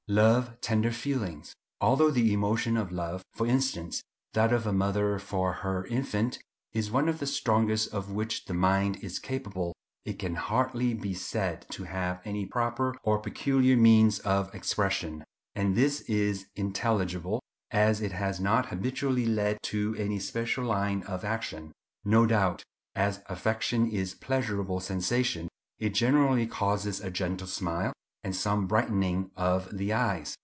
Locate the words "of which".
7.93-8.43